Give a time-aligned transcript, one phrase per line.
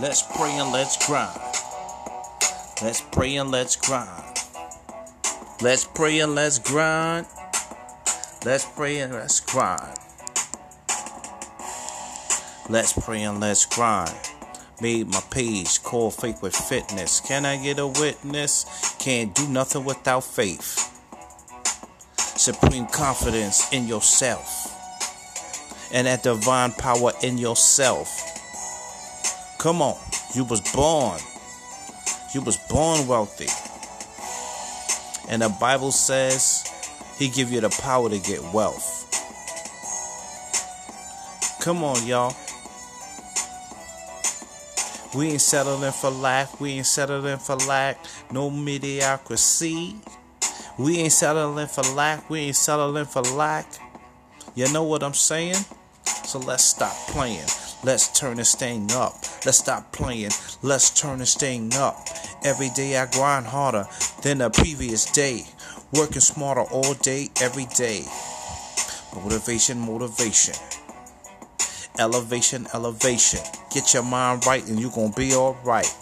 [0.00, 1.38] Let's pray and let's grind.
[2.80, 4.38] Let's pray and let's grind.
[5.60, 7.26] Let's pray and let's grind.
[8.42, 9.98] Let's pray and let's grind.
[12.70, 14.16] Let's pray and let's grind.
[14.80, 17.20] Made my page call Faith with Fitness.
[17.20, 18.64] Can I get a witness?
[18.98, 20.78] Can't do nothing without faith.
[22.16, 24.70] Supreme confidence in yourself
[25.92, 28.29] and that divine power in yourself.
[29.60, 29.98] Come on,
[30.34, 31.20] you was born.
[32.32, 33.48] You was born wealthy.
[35.28, 36.64] And the Bible says
[37.18, 38.96] he give you the power to get wealth.
[41.60, 42.34] Come on, y'all.
[45.14, 46.58] We ain't settling for lack.
[46.58, 47.98] We ain't settling for lack.
[48.32, 49.94] No mediocrity.
[50.78, 52.30] We ain't settling for lack.
[52.30, 53.66] We ain't settling for lack.
[54.54, 55.62] You know what I'm saying?
[56.24, 57.44] So let's stop playing.
[57.84, 59.16] Let's turn this thing up.
[59.44, 60.30] Let's stop playing.
[60.62, 61.96] Let's turn this thing up.
[62.44, 63.86] Every day I grind harder
[64.22, 65.46] than the previous day.
[65.92, 68.04] Working smarter all day, every day.
[69.14, 70.54] Motivation, motivation.
[71.98, 73.40] Elevation, elevation.
[73.72, 75.92] Get your mind right and you're gonna be alright.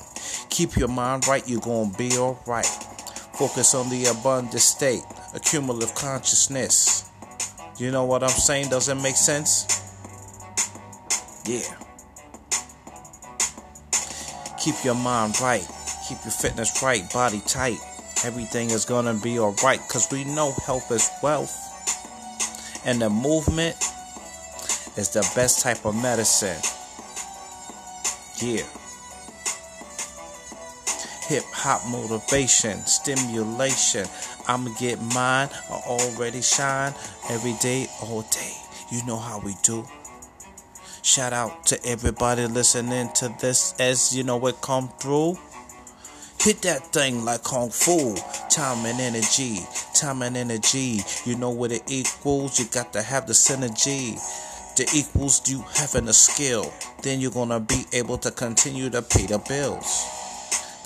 [0.50, 2.66] Keep your mind right, you're gonna be alright.
[2.66, 5.02] Focus on the abundant state,
[5.32, 7.08] accumulative consciousness.
[7.78, 8.70] You know what I'm saying?
[8.70, 9.64] Does it make sense?
[11.46, 11.87] Yeah.
[14.60, 15.66] Keep your mind right.
[16.08, 17.78] Keep your fitness right, body tight.
[18.24, 21.54] Everything is gonna be alright because we know health is wealth.
[22.84, 23.76] And the movement
[24.96, 26.58] is the best type of medicine.
[28.40, 28.64] Yeah.
[31.28, 34.06] Hip hop motivation, stimulation.
[34.48, 35.48] I'ma get mine.
[35.70, 36.94] I already shine
[37.30, 38.54] every day, all day.
[38.90, 39.84] You know how we do.
[41.08, 45.38] Shout out to everybody listening to this as you know it come through.
[46.38, 48.14] Hit that thing like Kung Fu.
[48.50, 49.60] Time and energy.
[49.94, 51.00] Time and energy.
[51.24, 52.58] You know what it equals.
[52.58, 54.20] You got to have the synergy.
[54.76, 56.70] The equals you having a skill.
[57.02, 60.27] Then you're gonna be able to continue to pay the bills.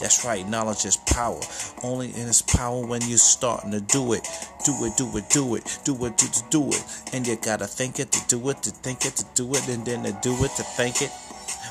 [0.03, 1.41] That's right, knowledge is power.
[1.85, 4.27] Only in its power when you're starting to do it.
[4.67, 6.85] Do it, do it, do it, do it, do it, do it.
[7.13, 9.87] And you gotta think it to do it, to think it, to do it, and
[9.87, 11.13] then to do it, to think it.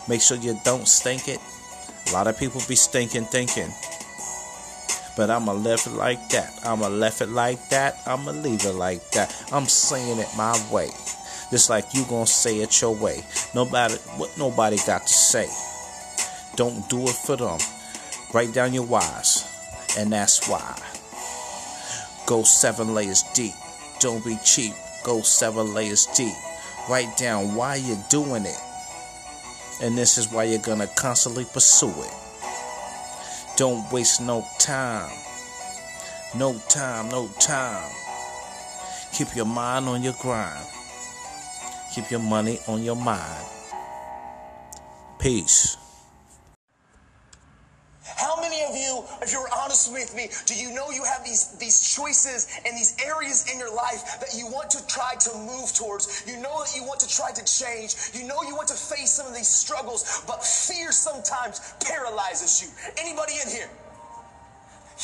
[0.07, 1.41] Make sure you don't stink it.
[2.07, 3.69] A lot of people be stinking thinking.
[5.17, 6.53] But I'ma live it like that.
[6.65, 7.99] I'ma left it like that.
[8.07, 9.29] I'ma leave it like that.
[9.51, 10.87] I'm saying it my way.
[11.51, 13.25] Just like you gonna say it your way.
[13.53, 15.49] Nobody what nobody got to say.
[16.55, 17.59] Don't do it for them.
[18.33, 19.45] Write down your whys,
[19.97, 20.79] and that's why.
[22.25, 23.53] Go seven layers deep.
[23.99, 24.73] Don't be cheap.
[25.03, 26.35] Go seven layers deep.
[26.89, 28.59] Write down why you're doing it.
[29.81, 32.13] And this is why you're gonna constantly pursue it.
[33.57, 35.11] Don't waste no time.
[36.33, 37.91] No time, no time.
[39.13, 40.65] Keep your mind on your grind.
[41.93, 43.45] Keep your money on your mind.
[45.19, 45.75] Peace.
[48.15, 49.47] How many of you, if you're
[49.87, 53.59] honest with me, do you know you have these, these choices and these areas in
[53.59, 56.23] your life that you want to try to move towards?
[56.27, 57.95] You know that you want to try to change.
[58.13, 62.69] You know you want to face some of these struggles, but fear sometimes paralyzes you.
[62.97, 63.69] Anybody in here?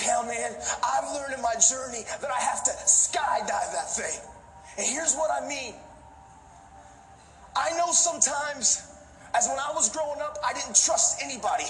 [0.03, 4.19] Yeah, man, I've learned in my journey that I have to skydive that thing.
[4.77, 5.73] And here's what I mean.
[7.55, 8.85] I know sometimes,
[9.33, 11.65] as when I was growing up, I didn't trust anybody.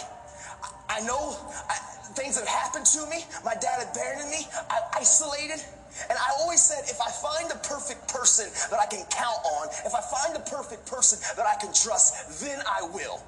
[0.89, 1.37] I know
[1.69, 1.75] I,
[2.15, 3.25] things have happened to me.
[3.43, 4.47] My dad abandoned me.
[4.69, 5.63] I isolated.
[6.09, 9.67] And I always said, if I find the perfect person that I can count on,
[9.85, 13.21] if I find the perfect person that I can trust, then I will.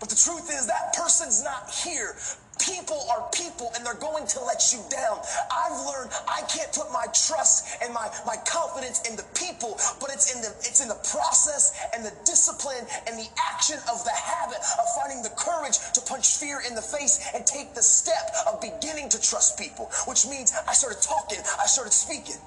[0.00, 2.16] But the truth is, that person's not here.
[2.58, 5.18] People are people and they're going to let you down.
[5.50, 10.10] I've learned I can't put my trust and my, my confidence in the people, but
[10.10, 14.14] it's in the it's in the process and the discipline and the action of the
[14.14, 18.34] habit of finding the courage to punch fear in the face and take the step
[18.50, 22.40] of beginning to trust people, which means I started talking, I started speaking.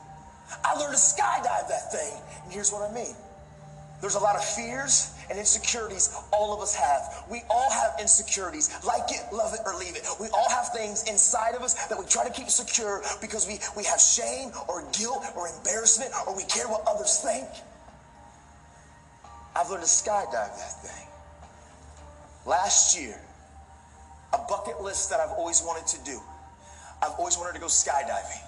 [0.65, 2.19] I learned to skydive that thing.
[2.43, 3.15] And here's what I mean.
[4.01, 7.23] There's a lot of fears and insecurities all of us have.
[7.31, 8.69] We all have insecurities.
[8.85, 10.05] Like it, love it, or leave it.
[10.19, 13.59] We all have things inside of us that we try to keep secure because we,
[13.77, 17.47] we have shame or guilt or embarrassment or we care what others think.
[19.55, 21.07] I've learned to skydive that thing.
[22.45, 23.17] Last year,
[24.33, 26.19] a bucket list that I've always wanted to do.
[27.01, 28.41] I've always wanted to go skydiving.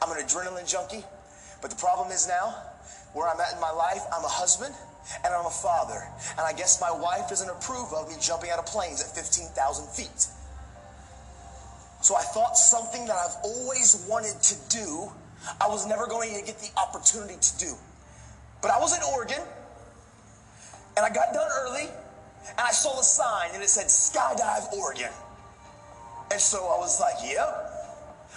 [0.00, 1.04] I'm an adrenaline junkie,
[1.60, 2.54] but the problem is now,
[3.12, 4.74] where I'm at in my life, I'm a husband,
[5.24, 6.06] and I'm a father.
[6.32, 9.54] And I guess my wife doesn't approve of me jumping out of planes at 15,000
[9.88, 10.28] feet.
[12.00, 15.10] So I thought something that I've always wanted to do,
[15.60, 17.74] I was never going to get the opportunity to do.
[18.62, 19.42] But I was in Oregon,
[20.96, 21.88] and I got done early,
[22.50, 25.10] and I saw a sign, and it said Skydive Oregon.
[26.30, 27.48] And so I was like, yep.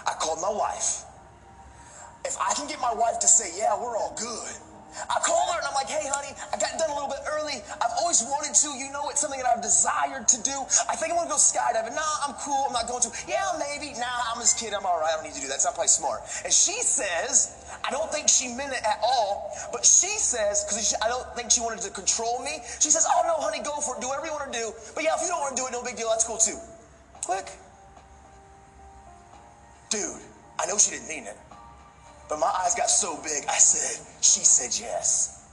[0.08, 1.04] I called my wife.
[2.26, 4.56] If I can get my wife to say, yeah, we're all good,
[5.10, 7.64] I call her and I'm like, hey, honey, I got done a little bit early.
[7.80, 8.70] I've always wanted to.
[8.76, 10.56] You know, it's something that I've desired to do.
[10.90, 11.96] I think I'm going to go skydiving.
[11.96, 12.68] Nah, I'm cool.
[12.68, 13.12] I'm not going to.
[13.28, 13.96] Yeah, maybe.
[14.00, 14.76] Nah, I'm just kidding.
[14.76, 15.12] I'm all right.
[15.12, 15.62] I don't need to do that.
[15.62, 16.22] It's not probably smart.
[16.44, 20.94] And she says, I don't think she meant it at all, but she says, because
[21.02, 23.96] I don't think she wanted to control me, she says, oh, no, honey, go for
[23.96, 24.02] it.
[24.02, 24.72] Do whatever you want to do.
[24.94, 26.10] But yeah, if you don't want to do it, no big deal.
[26.10, 26.60] That's cool too.
[27.24, 27.50] Click.
[29.90, 30.22] Dude,
[30.60, 31.38] I know she didn't mean it.
[32.32, 35.44] But my eyes got so big, I said, she said yes.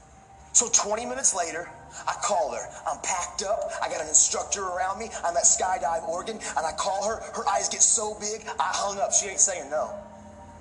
[0.52, 1.68] So 20 minutes later,
[2.06, 2.64] I call her.
[2.86, 3.72] I'm packed up.
[3.82, 5.10] I got an instructor around me.
[5.24, 7.16] I'm at Skydive Oregon, and I call her.
[7.34, 9.12] Her eyes get so big, I hung up.
[9.12, 9.90] She ain't saying no.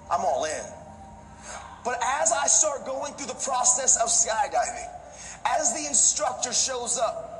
[0.09, 0.65] I'm all in.
[1.85, 4.89] But as I start going through the process of skydiving,
[5.45, 7.36] as the instructor shows up,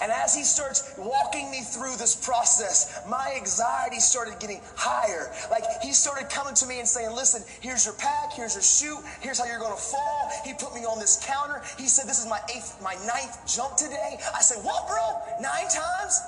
[0.00, 5.32] and as he starts walking me through this process, my anxiety started getting higher.
[5.50, 9.04] Like he started coming to me and saying, Listen, here's your pack, here's your chute,
[9.20, 10.30] here's how you're gonna fall.
[10.44, 11.62] He put me on this counter.
[11.78, 14.18] He said, This is my eighth, my ninth jump today.
[14.34, 15.20] I said, What, bro?
[15.40, 16.20] Nine times?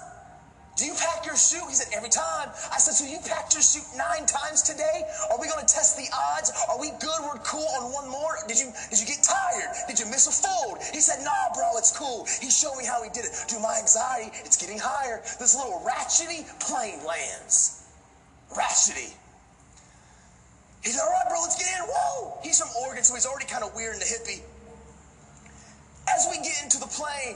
[0.78, 1.66] Do you pack your chute?
[1.66, 2.54] He said, every time.
[2.70, 5.02] I said, so you packed your chute nine times today?
[5.26, 6.54] Are we going to test the odds?
[6.70, 7.18] Are we good?
[7.26, 8.38] We're cool on one more?
[8.46, 9.74] Did you did you get tired?
[9.90, 10.78] Did you miss a fold?
[10.94, 12.30] He said, nah, bro, it's cool.
[12.38, 13.34] He showed me how he did it.
[13.50, 15.18] Dude, my anxiety, it's getting higher.
[15.42, 17.90] This little ratchety plane lands.
[18.54, 19.18] Ratchety.
[20.86, 21.90] He said, all right, bro, let's get in.
[21.90, 22.38] Whoa!
[22.46, 24.46] He's from Oregon, so he's already kind of weird and the hippie.
[26.06, 27.34] As we get into the plane,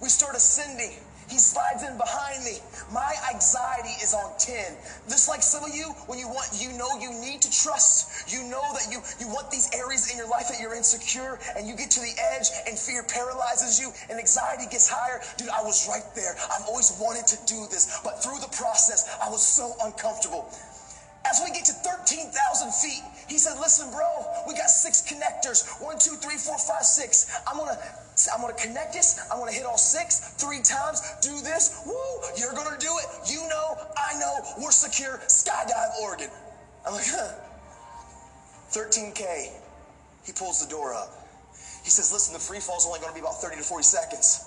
[0.00, 0.94] we start ascending.
[1.28, 2.58] He slides in behind me.
[2.92, 4.76] My anxiety is on 10.
[5.08, 8.30] Just like some of you, when you want, you know you need to trust.
[8.30, 11.66] You know that you, you want these areas in your life that you're insecure and
[11.66, 15.20] you get to the edge and fear paralyzes you and anxiety gets higher.
[15.36, 16.36] Dude, I was right there.
[16.52, 20.48] I've always wanted to do this, but through the process, I was so uncomfortable.
[21.28, 24.06] As we get to 13,000 feet, he said, listen, bro,
[24.46, 25.66] we got six connectors.
[25.82, 27.26] One, two, three, four, five, six.
[27.46, 27.76] I'm gonna
[28.32, 29.20] I'm gonna connect this.
[29.30, 31.02] I'm gonna hit all six three times.
[31.20, 31.82] Do this.
[31.84, 31.94] Woo!
[32.38, 33.30] You're gonna do it.
[33.30, 34.40] You know, I know.
[34.62, 35.18] We're secure.
[35.26, 36.30] Skydive Oregon.
[36.86, 37.34] I'm like, huh.
[38.70, 39.50] 13K.
[40.24, 41.10] He pulls the door up.
[41.84, 44.44] He says, listen, the free fall is only gonna be about 30 to 40 seconds.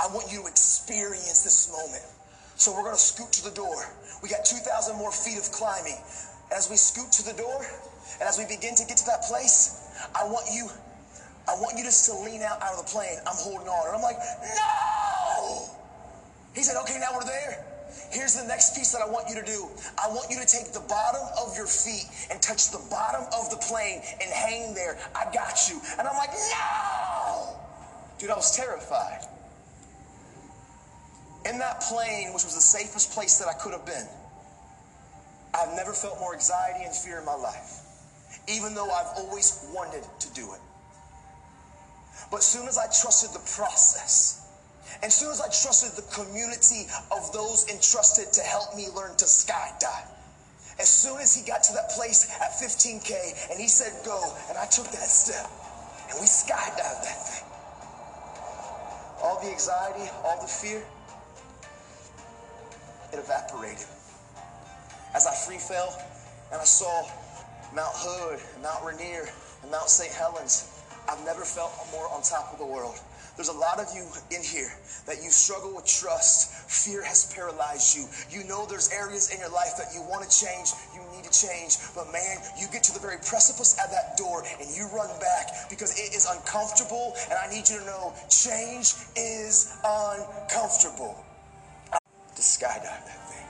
[0.00, 2.02] I want you to experience this moment.
[2.56, 3.86] So we're gonna scoot to the door.
[4.22, 5.98] We got 2,000 more feet of climbing.
[6.54, 7.66] As we scoot to the door,
[8.20, 10.68] and as we begin to get to that place, I want you
[11.46, 13.18] I want you just to lean out out of the plane.
[13.26, 13.86] I'm holding on.
[13.88, 15.68] And I'm like, no!
[16.54, 17.64] He said, okay, now we're there.
[18.10, 19.68] Here's the next piece that I want you to do.
[20.02, 23.50] I want you to take the bottom of your feet and touch the bottom of
[23.50, 24.96] the plane and hang there.
[25.14, 25.80] I got you.
[25.98, 27.56] And I'm like, no!
[28.18, 29.26] Dude, I was terrified.
[31.46, 34.08] In that plane, which was the safest place that I could have been,
[35.54, 37.80] I've never felt more anxiety and fear in my life,
[38.48, 40.60] even though I've always wanted to do it.
[42.30, 44.40] But as soon as I trusted the process,
[45.02, 49.24] and soon as I trusted the community of those entrusted to help me learn to
[49.26, 50.08] skydive,
[50.80, 54.18] as soon as he got to that place at 15K and he said go,
[54.48, 55.46] and I took that step,
[56.10, 57.46] and we skydived that thing.
[59.22, 60.82] All the anxiety, all the fear,
[63.14, 63.86] it evaporated.
[65.14, 65.94] As I free fell
[66.50, 67.06] and I saw
[67.74, 69.30] Mount Hood, Mount Rainier,
[69.62, 70.12] and Mount St.
[70.12, 72.98] Helens, I've never felt more on top of the world.
[73.36, 74.70] There's a lot of you in here
[75.06, 76.54] that you struggle with trust.
[76.70, 78.06] Fear has paralyzed you.
[78.30, 81.34] You know there's areas in your life that you want to change, you need to
[81.34, 81.78] change.
[81.94, 85.70] But man, you get to the very precipice at that door and you run back
[85.70, 87.14] because it is uncomfortable.
[87.30, 91.23] And I need you to know change is uncomfortable.
[92.34, 93.46] To skydive that thing.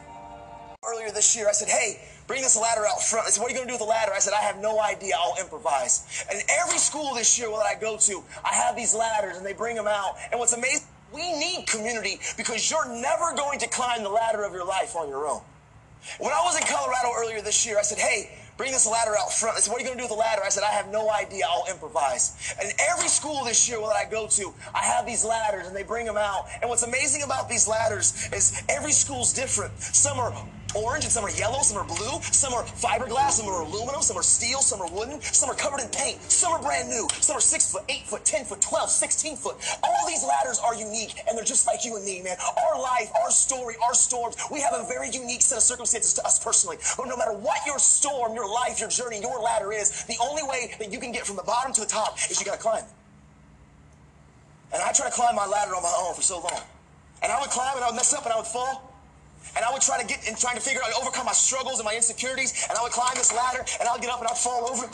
[0.86, 3.26] Earlier this year, I said, hey, Bring this ladder out front.
[3.26, 4.12] They said, What are you going to do with the ladder?
[4.14, 5.14] I said, I have no idea.
[5.18, 6.24] I'll improvise.
[6.30, 9.52] And every school this year that I go to, I have these ladders and they
[9.52, 10.16] bring them out.
[10.30, 14.52] And what's amazing, we need community because you're never going to climb the ladder of
[14.52, 15.42] your life on your own.
[16.18, 19.32] When I was in Colorado earlier this year, I said, Hey, bring this ladder out
[19.32, 19.56] front.
[19.56, 20.42] They said, What are you going to do with the ladder?
[20.44, 21.44] I said, I have no idea.
[21.48, 22.54] I'll improvise.
[22.60, 25.82] And every school this year that I go to, I have these ladders and they
[25.82, 26.46] bring them out.
[26.60, 29.78] And what's amazing about these ladders is every school's different.
[29.80, 30.32] Some are
[30.74, 34.16] orange and some are yellow, some are blue, some are fiberglass, some are aluminum, some
[34.16, 37.36] are steel, some are wooden, some are covered in paint, some are brand new, some
[37.36, 39.56] are 6 foot, 8 foot, 10 foot, 12, 16 foot.
[39.82, 42.36] All these ladders are unique and they're just like you and me, man.
[42.40, 46.24] Our life, our story, our storms, we have a very unique set of circumstances to
[46.24, 46.78] us personally.
[46.96, 50.42] But no matter what your storm, your life, your journey, your ladder is, the only
[50.42, 52.84] way that you can get from the bottom to the top is you gotta climb
[52.84, 52.90] it.
[54.72, 56.62] And I tried to climb my ladder on my own for so long.
[57.22, 58.93] And I would climb and I would mess up and I would fall.
[59.56, 61.86] And I would try to get and trying to figure out, overcome my struggles and
[61.86, 62.66] my insecurities.
[62.68, 64.88] And I would climb this ladder and I would get up and I'd fall over.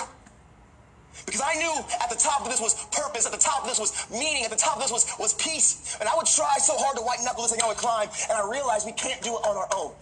[1.27, 3.79] Because I knew at the top of this was purpose, at the top of this
[3.79, 5.97] was meaning, at the top of this was, was peace.
[6.01, 8.39] And I would try so hard to white knuckle this thing I would climb, and
[8.39, 9.93] I realized we can't do it on our own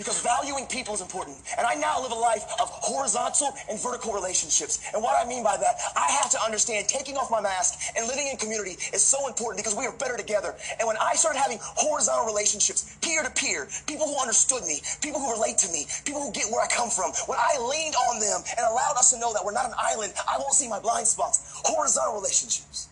[0.00, 1.36] because valuing people is important.
[1.58, 4.80] And I now live a life of horizontal and vertical relationships.
[4.94, 8.08] And what I mean by that, I have to understand taking off my mask and
[8.08, 10.56] living in community is so important because we are better together.
[10.80, 15.20] And when I started having horizontal relationships, peer to peer, people who understood me, people
[15.20, 18.20] who relate to me, people who get where I come from, when I leaned on
[18.20, 20.80] them and allowed us to know that we're not an island, I won't see my
[20.80, 21.60] blind spots.
[21.68, 22.88] Horizontal relationships,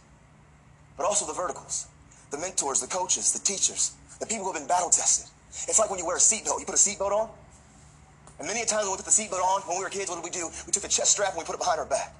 [0.99, 1.87] but also the verticals,
[2.31, 5.91] the mentors, the coaches, the teachers, the people who have been battle tested it's like
[5.91, 6.61] when you wear a seatbelt.
[6.61, 7.31] You put a seatbelt on,
[8.39, 10.17] and many a times when we put the seatbelt on, when we were kids, what
[10.17, 10.49] did we do?
[10.67, 12.15] We took the chest strap and we put it behind our back.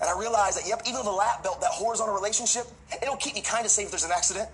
[0.00, 2.66] And I realized that, yep, even the lap belt, that horizontal relationship,
[3.02, 4.48] it'll keep me kind of safe if there's an accident.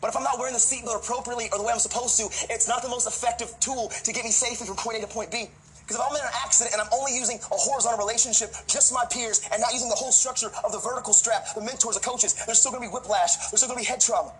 [0.00, 2.68] But if I'm not wearing the seatbelt appropriately or the way I'm supposed to, it's
[2.68, 5.48] not the most effective tool to get me safely from point A to point B.
[5.82, 9.04] Because if I'm in an accident and I'm only using a horizontal relationship, just my
[9.10, 12.32] peers, and not using the whole structure of the vertical strap, the mentors, the coaches,
[12.46, 14.32] there's still gonna be whiplash, there's still gonna be head trauma.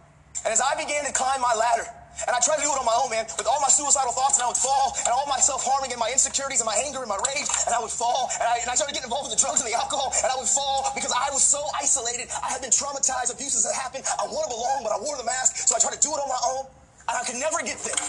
[0.44, 1.88] And as I began to climb my ladder,
[2.34, 4.42] and I tried to do it on my own, man, with all my suicidal thoughts,
[4.42, 7.06] and I would fall, and all my self-harming and my insecurities and my anger and
[7.06, 9.42] my rage, and I would fall, and I, and I started getting involved with the
[9.42, 12.26] drugs and the alcohol, and I would fall because I was so isolated.
[12.42, 14.02] I had been traumatized, abuses had happened.
[14.18, 16.18] I wanted to belong, but I wore the mask, so I tried to do it
[16.18, 16.66] on my own,
[17.06, 18.02] and I could never get there.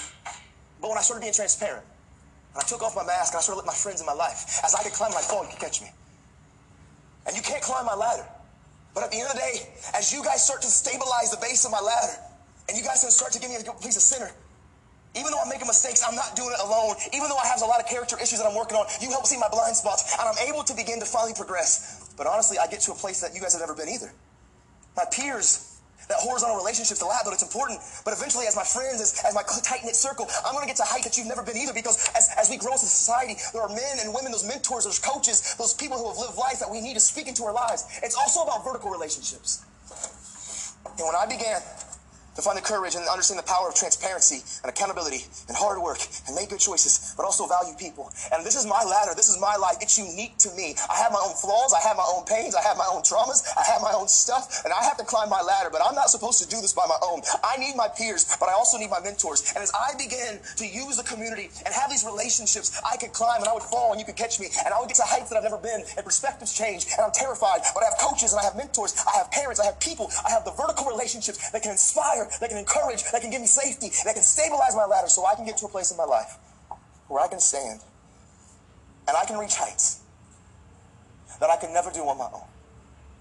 [0.81, 3.61] But when I started being transparent, and I took off my mask, and I started
[3.61, 5.85] letting my friends in my life, as I could climb, I'd fall, you could catch
[5.85, 5.93] me.
[7.29, 8.25] And you can't climb my ladder.
[8.97, 11.61] But at the end of the day, as you guys start to stabilize the base
[11.61, 12.17] of my ladder,
[12.67, 14.31] and you guys to start to give me a piece of center.
[15.15, 16.95] Even though I'm making mistakes, I'm not doing it alone.
[17.15, 19.25] Even though I have a lot of character issues that I'm working on, you help
[19.25, 22.11] see my blind spots, and I'm able to begin to finally progress.
[22.17, 24.11] But honestly, I get to a place that you guys have never been either.
[24.97, 25.79] My peers,
[26.09, 27.79] that horizontal relationship's lab, but it's important.
[28.03, 30.83] But eventually, as my friends, as, as my tight-knit circle, I'm going to get to
[30.83, 33.39] a height that you've never been either because as, as we grow as a society,
[33.53, 36.59] there are men and women, those mentors, those coaches, those people who have lived life
[36.59, 37.87] that we need to speak into our lives.
[38.03, 39.63] It's also about vertical relationships.
[40.85, 41.63] And when I began
[42.35, 45.99] to find the courage and understand the power of transparency and accountability and hard work
[46.27, 48.11] and make good choices, but also value people.
[48.31, 49.15] And this is my ladder.
[49.15, 49.79] This is my life.
[49.79, 50.75] It's unique to me.
[50.91, 51.71] I have my own flaws.
[51.71, 52.55] I have my own pains.
[52.55, 53.47] I have my own traumas.
[53.55, 54.63] I have my own stuff.
[54.65, 56.85] And I have to climb my ladder, but I'm not supposed to do this by
[56.87, 57.21] my own.
[57.43, 59.53] I need my peers, but I also need my mentors.
[59.55, 63.39] And as I begin to use the community and have these relationships, I could climb
[63.39, 64.47] and I would fall and you could catch me.
[64.65, 65.83] And I would get to heights that I've never been.
[65.95, 66.91] And perspectives change.
[66.91, 67.63] And I'm terrified.
[67.73, 68.91] But I have coaches and I have mentors.
[69.07, 69.59] I have parents.
[69.59, 70.11] I have people.
[70.27, 73.47] I have the vertical relationships that can inspire that can encourage, that can give me
[73.47, 76.05] safety, that can stabilize my ladder so I can get to a place in my
[76.05, 76.37] life
[77.07, 77.81] where I can stand
[79.07, 80.01] and I can reach heights
[81.39, 82.47] that I could never do on my own.